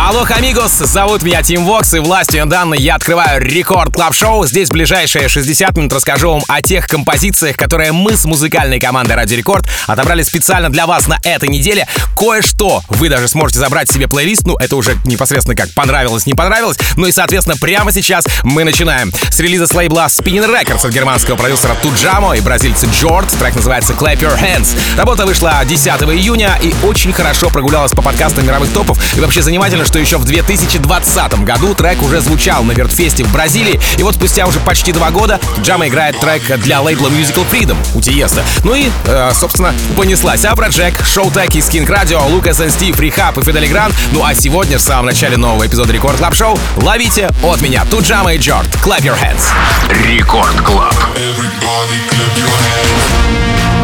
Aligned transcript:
Алло, 0.00 0.24
amigos, 0.30 0.74
зовут 0.74 1.22
меня 1.22 1.42
Tim 1.42 1.64
Vox, 1.64 1.92
и 1.92 1.98
властью 1.98 2.46
данной 2.46 2.78
я 2.78 2.94
открываю 2.94 3.42
Record 3.42 3.92
Club 3.92 4.14
Show 4.14 4.46
Здесь 4.46 4.68
ближайшие 4.68 5.28
60 5.28 5.76
минут 5.76 5.92
расскажу 5.92 6.30
вам 6.30 6.42
о 6.46 6.62
тех 6.62 6.86
композициях, 6.86 7.56
которые 7.56 7.90
мы 7.90 8.16
с 8.16 8.24
музыкальной 8.24 8.78
командой 8.78 9.14
Радио 9.14 9.34
Рекорд 9.34 9.68
отобрали 9.88 10.22
специально 10.22 10.70
для 10.70 10.86
вас 10.86 11.08
на 11.08 11.18
этой 11.24 11.48
неделе. 11.48 11.88
Кое-что 12.16 12.82
вы 12.88 13.08
даже 13.08 13.26
сможете 13.26 13.58
забрать 13.58 13.90
себе 13.90 14.06
плейлист, 14.06 14.46
ну 14.46 14.56
это 14.56 14.76
уже 14.76 14.96
непосредственно 15.04 15.56
как 15.56 15.72
понравилось, 15.74 16.26
не 16.26 16.34
понравилось. 16.34 16.78
Ну 16.94 17.08
и, 17.08 17.12
соответственно, 17.12 17.56
прямо 17.56 17.90
сейчас 17.90 18.24
мы 18.44 18.62
начинаем. 18.62 19.12
С 19.30 19.40
релиза 19.40 19.66
с 19.66 19.74
лейбла 19.74 20.06
Spinnin' 20.06 20.48
Records 20.48 20.86
от 20.86 20.92
германского 20.92 21.34
продюсера 21.34 21.74
Tujamo 21.82 22.36
и 22.36 22.40
бразильца 22.40 22.86
Jørd. 22.86 23.28
Трек 23.38 23.56
называется 23.56 23.94
Clap 23.94 24.20
Your 24.20 24.38
Hands. 24.38 24.68
Работа 24.96 25.26
вышла 25.26 25.60
10 25.64 25.86
июня 25.86 26.56
и 26.62 26.72
очень 26.84 27.12
хорошо 27.12 27.50
прогулялась 27.50 27.90
по 27.90 28.02
подкастам 28.02 28.46
мировых 28.46 28.72
топов. 28.72 28.98
И 29.16 29.20
вообще 29.20 29.42
занимательно, 29.42 29.87
что 29.88 29.98
еще 29.98 30.18
в 30.18 30.24
2020 30.26 31.44
году 31.44 31.74
трек 31.74 32.02
уже 32.02 32.20
звучал 32.20 32.62
на 32.62 32.72
Вертфесте 32.72 33.24
в 33.24 33.32
Бразилии, 33.32 33.80
и 33.96 34.02
вот 34.02 34.16
спустя 34.16 34.46
уже 34.46 34.60
почти 34.60 34.92
два 34.92 35.10
года 35.10 35.40
Tujamo 35.62 35.88
играет 35.88 36.20
трек 36.20 36.60
для 36.60 36.82
лейбла 36.82 37.08
Musical 37.08 37.46
Freedom 37.50 37.76
у 37.94 38.02
Tiësto. 38.02 38.44
Ну 38.64 38.74
и, 38.74 38.90
э, 39.06 39.32
собственно, 39.32 39.74
понеслась 39.96 40.44
Afrojack, 40.44 40.94
Showtek 41.06 41.54
и 41.54 41.62
Skink 41.62 41.88
Radio, 41.88 42.20
Lucas 42.26 42.60
и 42.60 42.68
Steve, 42.68 43.00
R3HAB 43.00 43.38
и 43.38 43.42
Fedde 43.42 43.59
Le 43.59 43.66
Grand. 43.66 43.94
Ну 44.12 44.22
а 44.22 44.34
сегодня, 44.34 44.76
в 44.76 44.82
самом 44.82 45.06
начале 45.06 45.38
нового 45.38 45.66
эпизода 45.66 45.90
Record 45.90 46.18
Club 46.18 46.34
Show, 46.34 46.58
ловите 46.76 47.30
от 47.42 47.62
меня 47.62 47.86
Tujamo 47.90 48.34
и 48.34 48.38
Jørd. 48.38 48.68
Clap 48.84 49.00
your 49.00 49.16
hands. 49.18 49.48
Рекорд 50.06 50.60
Клаб. 50.60 50.94
Everybody 51.16 51.98
clap 52.10 52.36
your 52.36 52.46
hands. 52.46 53.77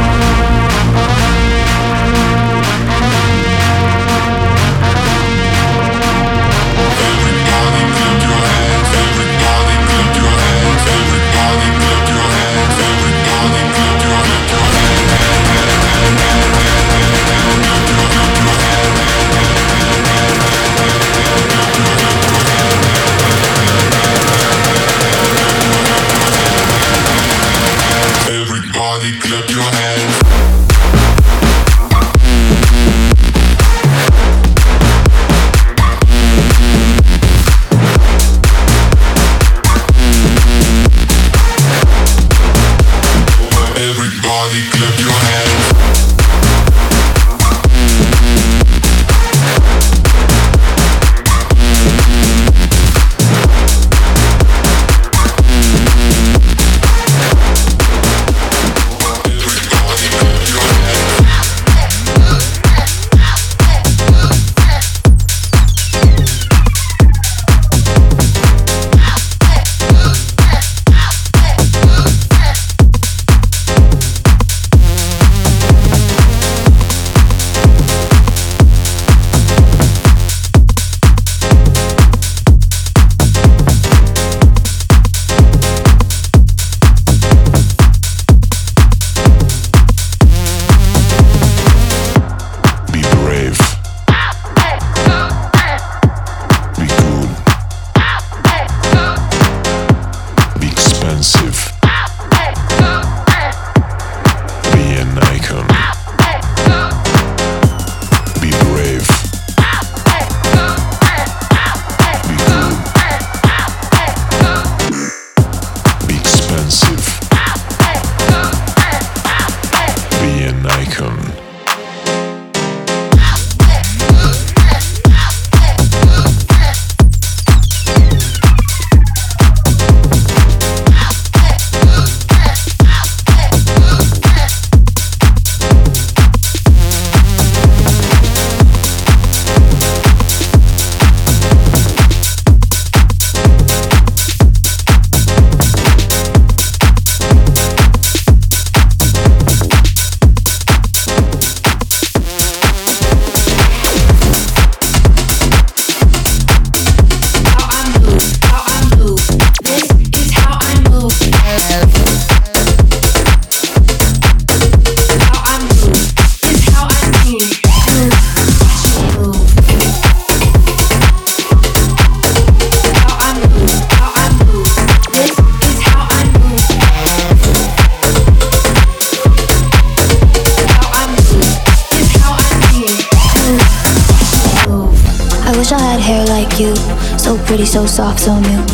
So 188.25 188.41
new. 188.41 188.65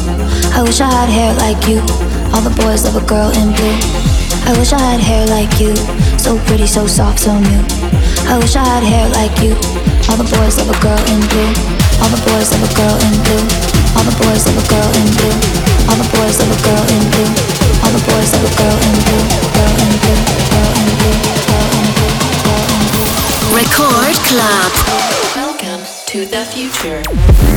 I 0.54 0.62
wish 0.62 0.78
I 0.78 0.86
had 0.86 1.10
hair 1.10 1.34
like 1.34 1.58
you, 1.66 1.82
all 2.30 2.38
the 2.38 2.54
boys 2.62 2.86
love 2.86 2.94
a 2.94 3.02
girl 3.02 3.34
in 3.34 3.50
blue. 3.50 3.78
I 4.46 4.54
wish 4.54 4.70
I 4.70 4.78
had 4.78 5.02
hair 5.02 5.26
like 5.26 5.58
you, 5.58 5.74
so 6.22 6.38
pretty, 6.46 6.70
so 6.70 6.86
soft, 6.86 7.18
so 7.18 7.34
new. 7.34 7.62
I 8.30 8.38
wish 8.38 8.54
I 8.54 8.62
had 8.62 8.86
hair 8.86 9.10
like 9.10 9.34
you, 9.42 9.58
all 10.06 10.14
the 10.14 10.30
boys 10.38 10.54
love 10.54 10.70
a 10.70 10.78
girl 10.78 11.02
in 11.10 11.18
blue. 11.34 11.50
All 11.98 12.10
the 12.14 12.22
boys 12.30 12.46
love 12.54 12.62
a 12.62 12.70
girl 12.78 12.94
in 12.94 13.14
blue. 13.26 13.42
All 13.98 14.06
the 14.06 14.14
boys 14.22 14.46
love 14.46 14.54
a 14.54 14.66
girl 14.70 14.90
in 15.02 15.08
blue. 15.18 15.34
All 15.90 15.98
the 15.98 16.06
boys 16.14 16.38
love 16.38 16.54
a 16.54 16.58
girl 16.62 16.84
in 16.86 17.02
blue. 17.10 17.30
All 17.82 17.90
the 17.90 18.02
boys 18.06 18.30
love 18.30 18.46
a 18.46 18.52
girl 18.54 18.78
in 18.86 18.96
blue. 19.02 19.24
Girl 19.50 19.74
in 19.82 19.92
blue. 19.98 20.20
Girl 20.46 20.72
in 20.78 20.90
blue. 20.94 21.18
Girl 21.50 21.70
in 21.74 21.86
blue. 21.98 22.14
Girl 22.46 22.70
in 22.70 22.86
blue. 22.94 23.10
Record 23.50 24.14
Club. 24.30 24.70
Welcome 25.34 25.82
to 26.06 26.18
the 26.22 26.46
future. 26.54 27.49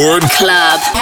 Record 0.00 0.30
Club 0.30 0.99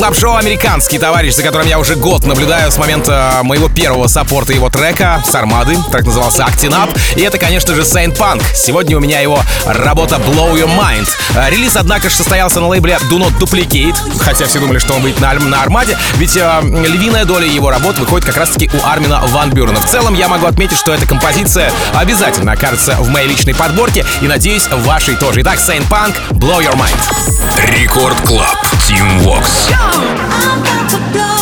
рекорд 0.00 0.14
клаб 0.14 0.16
шоу 0.16 0.36
американский 0.36 0.98
товарищ, 0.98 1.34
за 1.34 1.42
которым 1.42 1.66
я 1.66 1.78
уже 1.78 1.94
год 1.94 2.24
наблюдаю 2.24 2.72
с 2.72 2.78
момента 2.78 3.40
моего 3.42 3.68
первого 3.68 4.06
саппорта 4.06 4.52
его 4.52 4.70
трека 4.70 5.22
с 5.28 5.34
Армады. 5.34 5.76
Трек 5.92 6.06
назывался 6.06 6.42
Acting 6.42 6.70
Up. 6.70 6.98
И 7.16 7.20
это, 7.20 7.38
конечно 7.38 7.74
же, 7.74 7.82
Saint 7.82 8.16
Punk. 8.16 8.42
Сегодня 8.54 8.96
у 8.96 9.00
меня 9.00 9.20
его 9.20 9.40
работа 9.66 10.16
Blow 10.16 10.54
Your 10.54 10.70
Mind. 10.74 11.08
Э, 11.34 11.50
Релиз, 11.50 11.76
однако 11.76 12.08
же, 12.08 12.16
состоялся 12.16 12.60
на 12.60 12.68
лейбле 12.68 12.98
Do 13.10 13.18
Not 13.18 13.38
Duplicate. 13.38 13.96
Хотя 14.18 14.46
все 14.46 14.58
думали, 14.58 14.78
что 14.78 14.94
он 14.94 15.02
будет 15.02 15.20
на, 15.20 15.34
на 15.34 15.62
Армаде. 15.62 15.98
Ведь 16.14 16.36
э, 16.36 16.60
львиная 16.62 17.24
доля 17.24 17.46
его 17.46 17.70
работ 17.70 17.98
выходит 17.98 18.26
как 18.26 18.36
раз-таки 18.36 18.70
у 18.72 18.86
Армина 18.86 19.20
Ван 19.26 19.50
Бюрена. 19.50 19.80
В 19.80 19.86
целом, 19.86 20.14
я 20.14 20.28
могу 20.28 20.46
отметить, 20.46 20.78
что 20.78 20.94
эта 20.94 21.06
композиция 21.06 21.70
обязательно 21.94 22.52
окажется 22.52 22.96
в 23.00 23.08
моей 23.10 23.28
личной 23.28 23.54
подборке. 23.54 24.06
И 24.22 24.28
надеюсь, 24.28 24.66
в 24.66 24.82
вашей 24.84 25.16
тоже. 25.16 25.42
Итак, 25.42 25.58
Saint 25.58 25.86
Punk, 25.88 26.16
Blow 26.30 26.64
Your 26.64 26.74
Mind. 26.74 27.76
Record 27.76 28.18
Club. 28.22 28.56
Team 28.88 29.22
Vox. 29.22 29.89
I'm 29.92 30.60
about 30.60 30.90
to 30.90 30.98
blow 31.12 31.39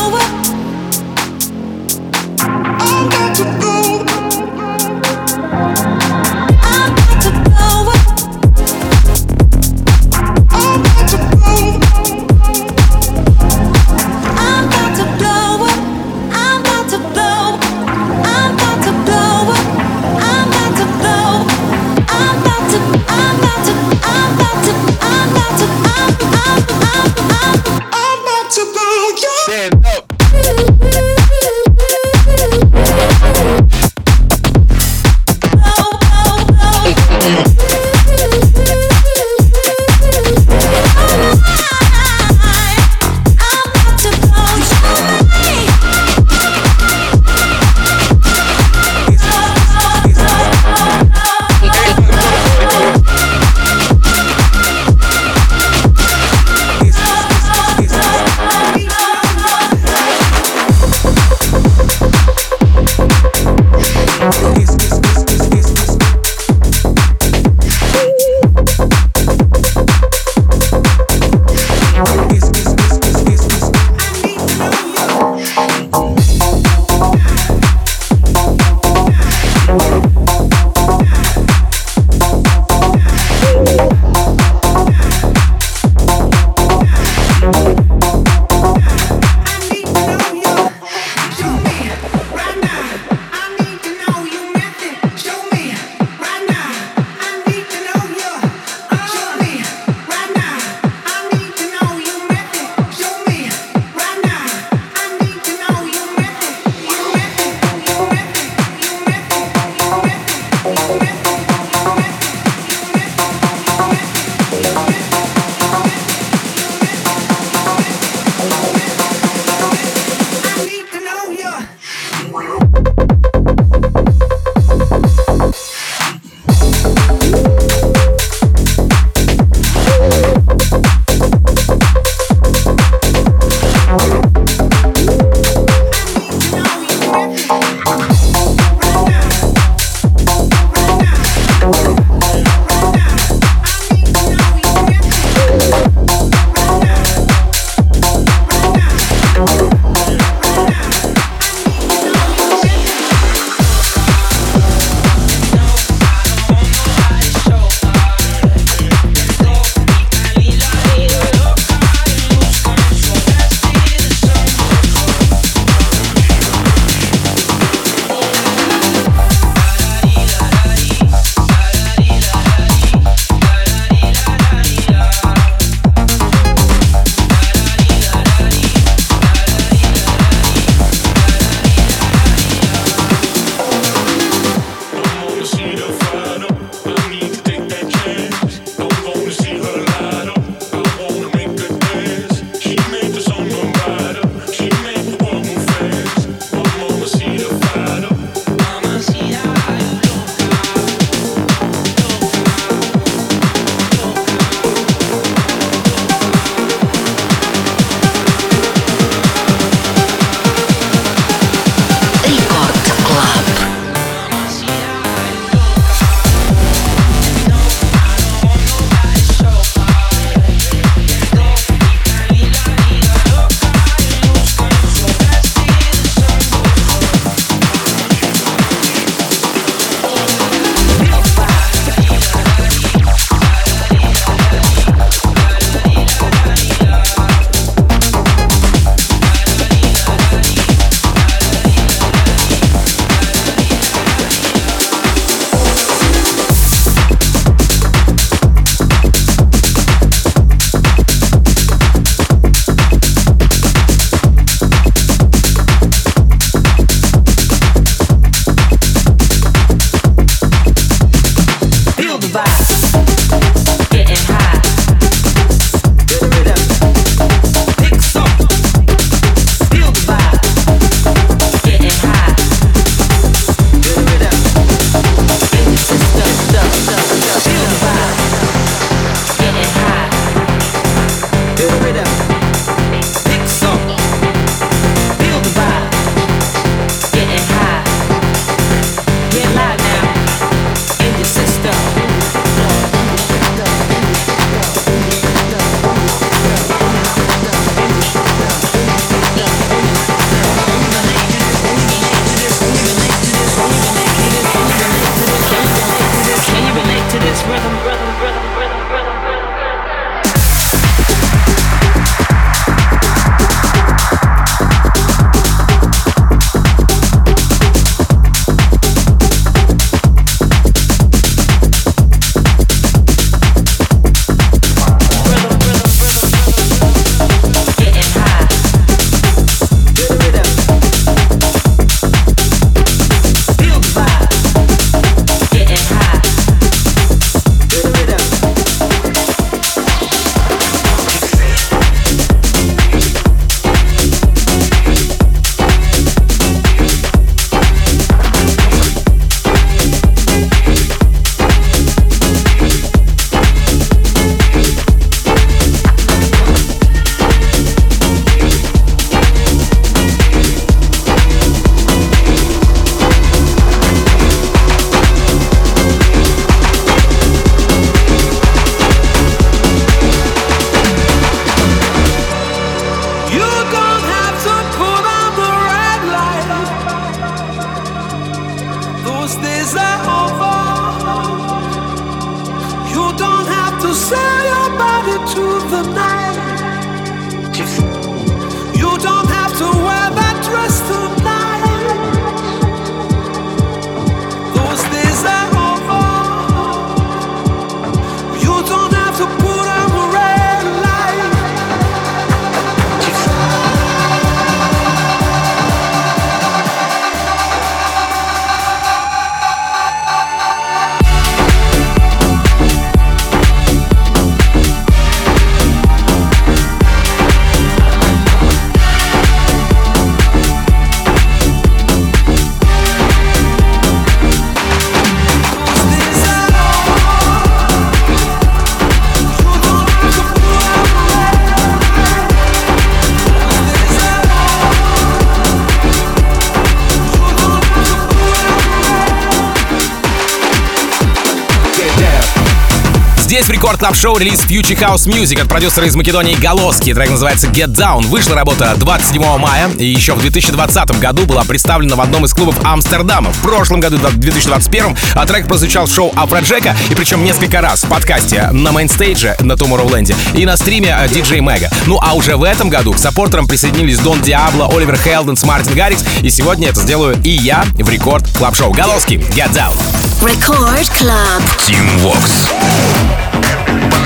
Record 443.28 443.78
Club 443.78 443.94
Show 443.94 444.16
релиз 444.16 444.40
Future 444.40 444.78
House 444.78 445.06
Music 445.06 445.38
от 445.42 445.48
продюсера 445.48 445.86
из 445.86 445.94
Македонии 445.94 446.34
Голоски. 446.34 446.94
Трек 446.94 447.10
называется 447.10 447.46
Get 447.48 447.74
Down. 447.74 448.06
Вышла 448.06 448.34
работа 448.34 448.72
27 448.76 449.22
мая 449.36 449.68
и 449.76 449.84
еще 449.84 450.14
в 450.14 450.20
2020 450.20 450.98
году 450.98 451.26
была 451.26 451.44
представлена 451.44 451.94
в 451.94 452.00
одном 452.00 452.24
из 452.24 452.32
клубов 452.32 452.56
Амстердама. 452.64 453.30
В 453.30 453.42
прошлом 453.42 453.80
году, 453.80 453.98
в 453.98 454.16
2021, 454.16 454.96
а 455.14 455.26
трек 455.26 455.46
прозвучал 455.46 455.84
в 455.84 455.94
шоу 455.94 456.10
Афроджека 456.16 456.74
и 456.90 456.94
причем 456.94 457.22
несколько 457.22 457.60
раз 457.60 457.84
в 457.84 457.88
подкасте 457.88 458.48
на 458.50 458.72
mainstage 458.72 459.25
'е 459.25 459.36
на 459.40 459.52
Tomorrowland 459.52 460.14
и 460.34 460.46
на 460.46 460.56
стриме 460.56 460.96
э, 460.98 461.06
DJ 461.08 461.40
Mega. 461.40 461.68
Ну 461.86 461.98
а 462.00 462.14
уже 462.14 462.36
в 462.36 462.42
этом 462.42 462.70
году 462.70 462.94
к 462.94 462.98
саппортерам 462.98 463.46
присоединились 463.46 463.98
Дон 463.98 464.22
Диабло, 464.22 464.68
Оливер 464.74 464.96
Хелденс, 464.96 465.42
Мартин 465.42 465.74
Гаррикс 465.74 466.02
и 466.22 466.30
сегодня 466.30 466.68
это 466.68 466.80
сделаю 466.80 467.20
и 467.22 467.30
я 467.30 467.66
в 467.74 467.88
Record 467.90 468.26
Club 468.38 468.56
Show. 468.56 468.72
Голоски, 468.72 469.16
Get 469.16 469.52
Down. 469.52 469.76
Record 470.22 470.90
Club. 470.98 471.42
Team 471.58 471.86
Vox. 472.02 473.17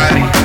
Friday. 0.03 0.42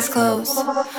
Eyes 0.00 0.08
closed. 0.08 0.89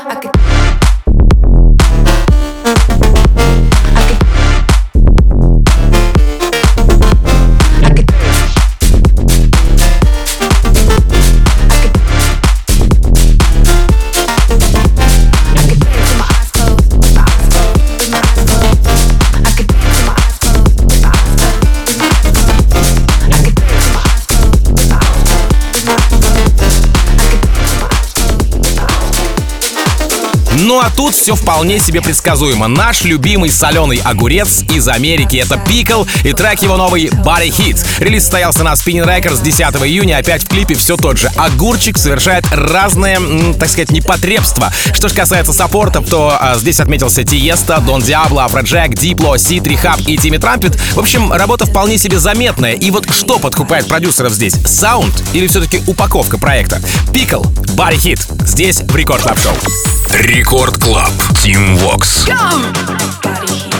Тут 30.95 31.15
все 31.15 31.35
вполне 31.35 31.79
себе 31.79 32.01
предсказуемо. 32.01 32.67
Наш 32.67 33.03
любимый 33.03 33.49
соленый 33.49 34.01
огурец 34.03 34.63
из 34.69 34.87
Америки— 34.87 35.37
это 35.37 35.57
Пикл 35.57 36.05
и 36.23 36.33
трек 36.33 36.61
его 36.61 36.77
новый 36.77 37.07
Body 37.07 37.49
Hit. 37.49 37.79
Релиз 37.99 38.23
состоялся 38.23 38.63
на 38.63 38.73
Spinning 38.73 39.05
Records 39.05 39.41
10 39.43 39.61
июня. 39.85 40.17
Опять 40.17 40.43
в 40.43 40.47
клипе 40.47 40.75
все 40.75 40.97
тот 40.97 41.17
же. 41.17 41.29
Огурчик 41.35 41.97
совершает 41.97 42.45
разные, 42.51 43.19
так 43.59 43.69
сказать, 43.69 43.91
непотребства. 43.91 44.71
Что 44.93 45.09
же 45.09 45.15
касается 45.15 45.53
саппортов, 45.53 46.09
то 46.09 46.37
а, 46.39 46.57
здесь 46.57 46.79
отметился 46.79 47.23
Тиеста, 47.23 47.79
Дон 47.79 48.01
Диабло, 48.01 48.45
Афроджек, 48.45 48.93
Дипло, 48.93 49.37
Ситри 49.37 49.75
Хаб 49.75 49.99
и 50.07 50.17
Тимми 50.17 50.37
Трампет. 50.37 50.75
В 50.93 50.99
общем, 50.99 51.31
работа 51.31 51.65
вполне 51.65 51.97
себе 51.97 52.19
заметная. 52.19 52.73
И 52.73 52.91
вот 52.91 53.11
что 53.13 53.39
подкупает 53.39 53.87
продюсеров 53.87 54.33
здесь? 54.33 54.53
Саунд 54.65 55.23
или 55.33 55.47
все-таки 55.47 55.81
упаковка 55.87 56.37
проекта? 56.37 56.81
Пикл, 57.13 57.41
Body 57.75 57.97
Hit. 57.97 58.45
Здесь 58.45 58.81
в 58.81 58.95
Рекорд 58.95 59.21
Клаб 59.21 59.39
Шоу. 59.39 59.53
Рекорд 60.13 60.77
Клаб. 60.77 61.13
Team 61.35 61.77
Vox. 61.77 62.27
Let 62.27 63.70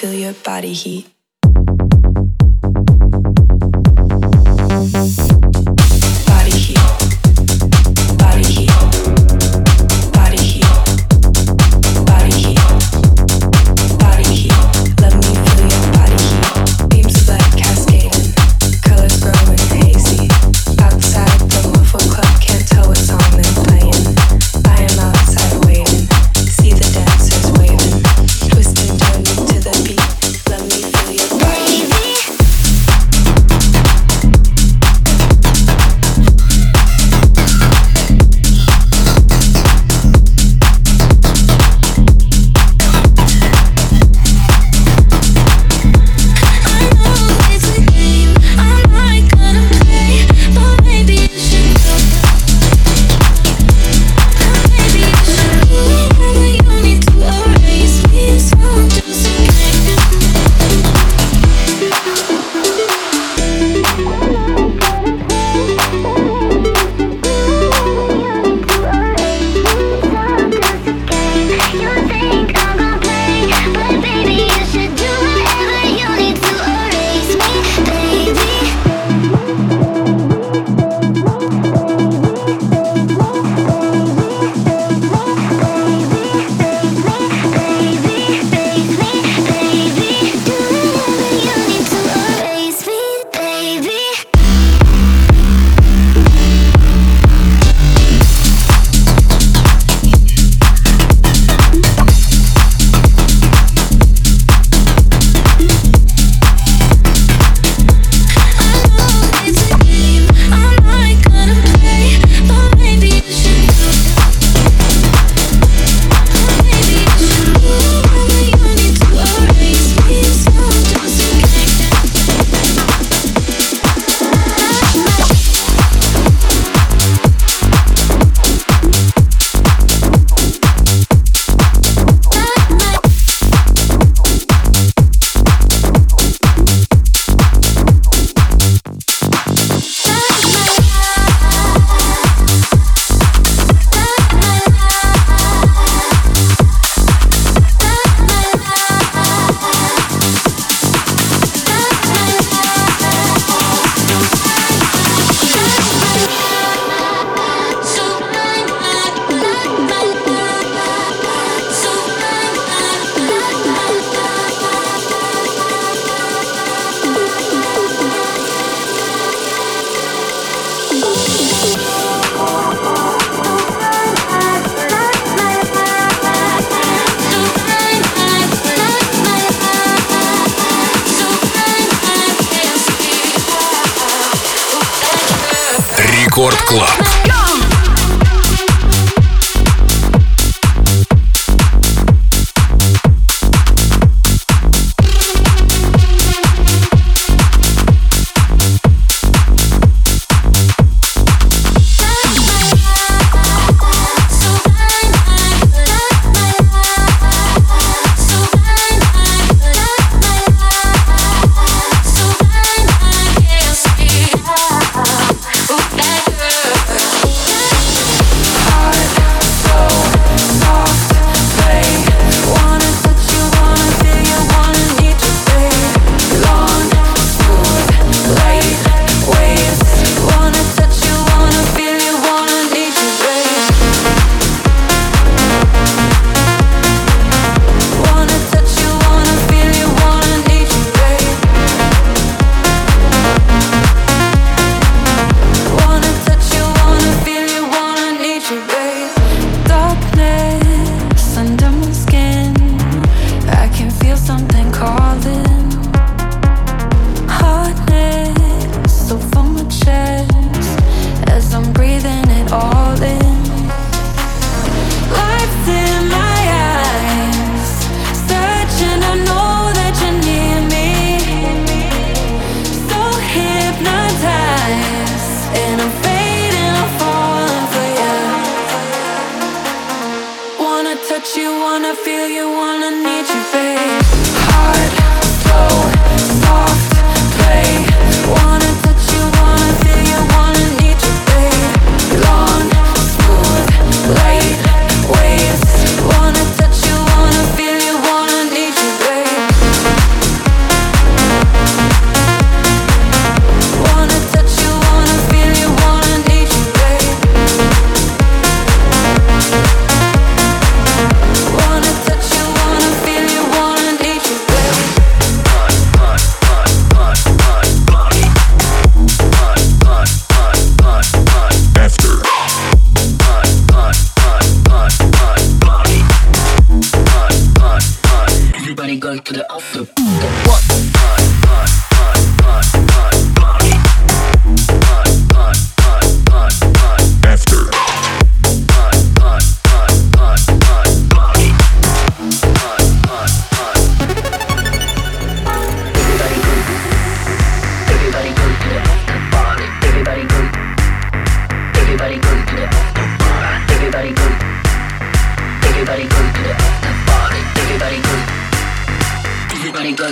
feel 0.00 0.14
your 0.14 0.32
body 0.32 0.72
heat. 0.72 1.19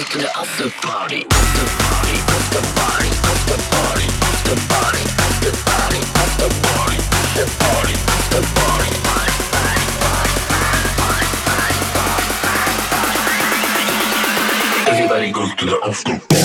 to 0.04 0.18
the 0.18 0.30
after 0.38 0.70
party, 0.86 1.26
after 1.28 1.66
party, 1.82 2.18
after 2.36 2.62
party, 2.78 3.08
after 3.08 3.58
party, 3.74 4.06
after 4.06 4.54
party, 4.68 5.02
after 5.18 5.50
party, 5.66 5.98
after 6.14 6.48
party, 7.58 7.94
after 8.14 8.42
party, 8.54 8.90
after 8.98 9.42
party. 9.58 9.70
Everybody 14.88 15.32
goes 15.32 15.54
to 15.56 15.64
the 15.66 15.80
after 15.84 16.18
party. 16.18 16.37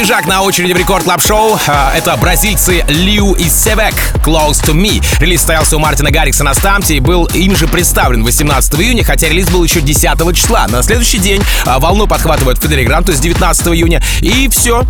Свежак 0.00 0.26
на 0.26 0.40
очереди 0.40 0.72
в 0.72 0.78
Record 0.78 1.04
Club 1.04 1.20
Show. 1.20 1.58
А, 1.66 1.92
Это 1.94 2.16
бразильцы 2.16 2.82
Liu 2.88 3.34
и 3.34 3.50
Севек 3.50 3.94
Close 4.24 4.64
to 4.64 4.72
Me. 4.72 5.04
Релиз 5.20 5.40
состоялся 5.40 5.76
у 5.76 5.78
Мартина 5.78 6.10
Гаррикса 6.10 6.42
на 6.42 6.54
STMPD 6.54 6.96
и 6.96 7.00
был 7.00 7.26
им 7.26 7.54
же 7.54 7.68
представлен 7.68 8.24
18 8.24 8.80
июня, 8.80 9.04
хотя 9.04 9.28
релиз 9.28 9.50
был 9.50 9.62
еще 9.62 9.82
10 9.82 10.34
числа. 10.34 10.66
На 10.68 10.82
следующий 10.82 11.18
день 11.18 11.42
а, 11.66 11.78
волну 11.78 12.06
подхватывает 12.06 12.62
Fedde 12.62 12.79
Le 12.79 12.86
Grand, 12.86 13.06
то 13.06 13.12
есть 13.12 13.22
19 13.22 13.66
июня. 13.68 14.02
И 14.22 14.48
все. 14.48 14.86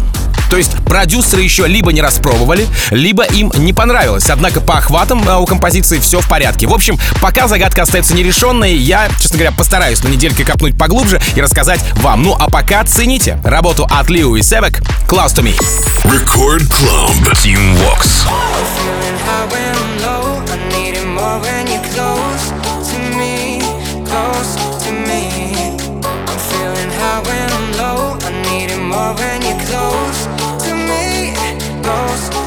То 0.50 0.56
есть 0.56 0.72
продюсеры 0.84 1.42
еще 1.42 1.66
либо 1.66 1.92
не 1.92 2.02
распробовали, 2.02 2.66
либо 2.90 3.22
им 3.22 3.52
не 3.56 3.72
понравилось. 3.72 4.28
Однако 4.28 4.60
по 4.60 4.78
охватам 4.78 5.22
а, 5.28 5.38
у 5.38 5.46
композиции 5.46 6.00
все 6.00 6.20
в 6.20 6.28
порядке. 6.28 6.66
В 6.66 6.74
общем, 6.74 6.98
пока 7.22 7.46
загадка 7.48 7.82
остается 7.82 8.14
нерешенной, 8.14 8.74
я, 8.74 9.08
честно 9.20 9.38
говоря, 9.38 9.56
постараюсь 9.56 10.02
на 10.02 10.08
недельке 10.08 10.44
копнуть 10.44 10.76
поглубже 10.76 11.20
и 11.36 11.40
рассказать 11.40 11.80
вам. 11.94 12.24
Ну 12.24 12.36
а 12.38 12.50
пока 12.50 12.84
цените 12.84 13.38
работу 13.44 13.86
от 13.88 14.10
Liu 14.10 14.34
и 14.34 14.42
Севек 14.42 14.80
«Close 15.08 15.34
to 15.34 15.42
Me». 15.42 15.56
Record 16.04 16.68
Club. 16.68 17.14
Team 17.42 17.76
Vox. 17.76 18.26
when 29.14 29.42
you're 29.42 29.60
close 29.66 30.19
close 31.90 32.39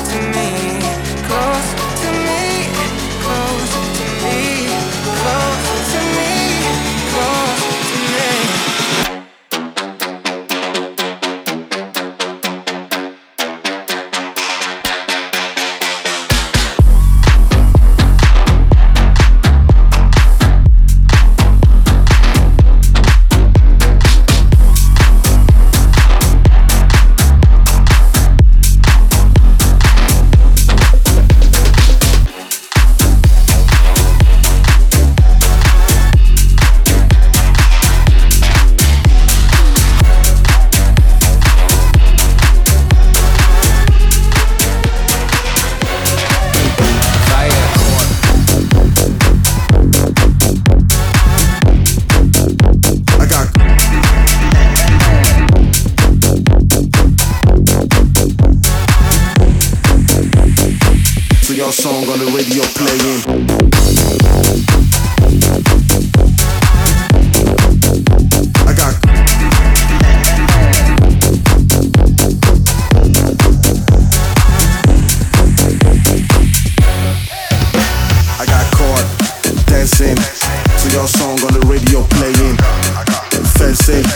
Fencing, 83.83 84.07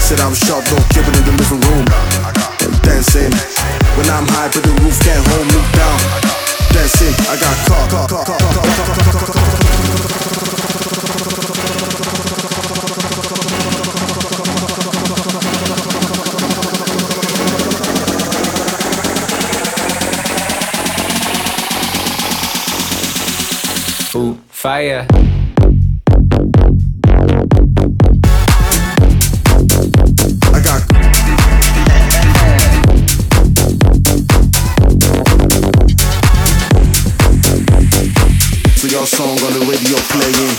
said 0.00 0.20
I'm 0.20 0.34
sharp, 0.34 0.66
don't 0.66 0.84
keep 0.90 1.00
it 1.00 1.16
in 1.16 1.24
the 1.24 1.32
living 1.32 1.60
room. 1.64 1.86
Dancing, 2.82 3.32
when 3.96 4.04
I'm 4.10 4.28
high, 4.28 4.50
but 4.52 4.62
the 4.62 4.68
roof 4.84 5.00
can't 5.00 5.26
hold 5.28 5.46
me 5.48 5.64
down. 5.72 5.96
Dancing, 6.74 7.14
I 7.24 7.40
got 7.40 7.56
caught. 7.64 7.88
caught, 7.88 8.10
caught, 8.10 8.26
caught, 8.26 8.36
caught, 8.36 8.60
caught, 8.60 9.00
caught, 9.00 9.14
caught, 9.14 9.32
caught. 24.12 24.38
Fire. 24.50 25.23
Radio 39.74 39.96
playing. 39.96 40.53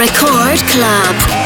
Record 0.00 0.56
Club. 0.70 1.39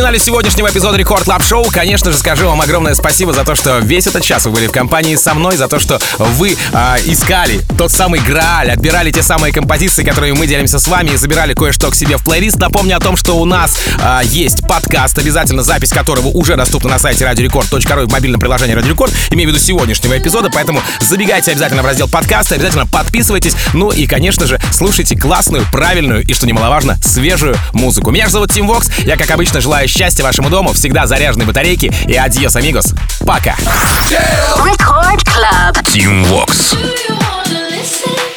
Финале 0.00 0.18
сегодняшнего 0.18 0.70
эпизода 0.70 0.96
Record 0.96 1.24
Club 1.24 1.42
Show, 1.42 1.66
конечно 1.70 2.10
же, 2.10 2.16
скажу 2.16 2.46
вам 2.46 2.62
огромное 2.62 2.94
спасибо 2.94 3.34
за 3.34 3.44
то, 3.44 3.54
что 3.54 3.80
весь 3.80 4.06
этот 4.06 4.24
час 4.24 4.46
вы 4.46 4.52
были 4.52 4.66
в 4.66 4.72
компании 4.72 5.14
со 5.14 5.34
мной, 5.34 5.58
за 5.58 5.68
то, 5.68 5.78
что 5.78 6.00
вы 6.18 6.56
а, 6.72 6.96
искали 7.04 7.60
тот 7.76 7.92
самый 7.92 8.18
Грааль, 8.20 8.70
отбирали 8.70 9.10
те 9.10 9.22
самые 9.22 9.52
композиции, 9.52 10.02
которые 10.02 10.32
мы 10.32 10.46
делимся 10.46 10.78
с 10.78 10.88
вами 10.88 11.10
и 11.10 11.16
забирали 11.16 11.52
кое-что 11.52 11.90
к 11.90 11.94
себе 11.94 12.16
в 12.16 12.24
плейлист. 12.24 12.56
Напомню 12.56 12.96
о 12.96 13.00
том, 13.00 13.14
что 13.18 13.38
у 13.38 13.44
нас 13.44 13.78
а, 14.00 14.22
есть 14.24 14.66
подкаст, 14.66 15.18
обязательно 15.18 15.62
запись 15.62 15.90
которого 15.90 16.28
уже 16.28 16.56
доступна 16.56 16.88
на 16.88 16.98
сайте 16.98 17.26
радиорекорд.ру 17.26 17.78
и 17.78 18.06
в 18.06 18.10
мобильном 18.10 18.40
приложении 18.40 18.72
Радио 18.72 18.92
Рекорд, 18.92 19.12
имею 19.32 19.50
в 19.50 19.52
виду 19.52 19.62
сегодняшнего 19.62 20.16
эпизода, 20.16 20.48
поэтому 20.50 20.80
забегайте 21.00 21.50
обязательно 21.50 21.82
в 21.82 21.86
раздел 21.86 22.08
подкаста, 22.08 22.54
обязательно 22.54 22.86
подписывайтесь, 22.86 23.54
ну 23.74 23.90
и, 23.90 24.06
конечно 24.06 24.46
же, 24.46 24.58
слушайте 24.72 25.14
классную, 25.14 25.66
правильную 25.70 26.22
и, 26.22 26.32
что 26.32 26.46
немаловажно, 26.46 26.96
свежую 27.02 27.54
музыку. 27.74 28.10
Меня 28.10 28.26
же 28.26 28.32
зовут 28.32 28.50
Tim 28.50 28.66
Vox, 28.66 28.88
я, 29.00 29.18
как 29.18 29.30
обычно, 29.30 29.60
желаю 29.60 29.89
счастья 29.90 30.22
вашему 30.22 30.48
дому, 30.50 30.72
всегда 30.72 31.06
заряженной 31.06 31.46
батарейки 31.46 31.92
и 32.06 32.14
adiós, 32.14 32.56
amigos. 32.56 32.94
Пока! 33.26 33.56
Team 35.92 36.24
Vox. 36.26 36.72
Do 36.72 36.78
you 36.78 37.16
wanna 37.18 37.68
listen? 37.68 38.29